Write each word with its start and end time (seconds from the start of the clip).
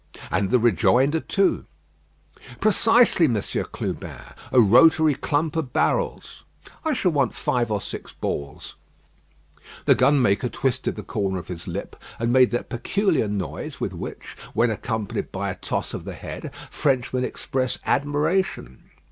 "And 0.31 0.49
the 0.49 0.57
rejoinder 0.57 1.19
too." 1.19 1.65
"Precisely, 2.59 3.27
Monsieur 3.27 3.63
Clubin. 3.63 4.19
A 4.51 4.59
rotatory 4.59 5.13
clump 5.13 5.55
of 5.55 5.73
barrels." 5.73 6.43
"I 6.83 6.93
shall 6.93 7.11
want 7.11 7.35
five 7.35 7.69
or 7.69 7.79
six 7.79 8.11
balls." 8.11 8.73
The 9.85 9.93
gunmaker 9.93 10.49
twisted 10.49 10.95
the 10.95 11.03
corner 11.03 11.37
of 11.37 11.49
his 11.49 11.67
lip, 11.67 11.95
and 12.17 12.33
made 12.33 12.49
that 12.49 12.69
peculiar 12.69 13.27
noise 13.27 13.79
with 13.79 13.93
which, 13.93 14.35
when 14.55 14.71
accompanied 14.71 15.31
by 15.31 15.51
a 15.51 15.55
toss 15.55 15.93
of 15.93 16.03
the 16.03 16.15
head, 16.15 16.51
Frenchmen 16.71 17.23
express 17.23 17.77
admiration. 17.85 18.89